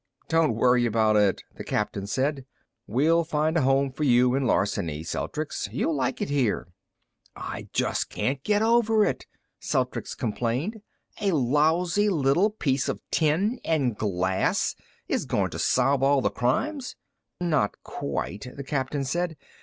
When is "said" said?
2.07-2.43, 19.03-19.37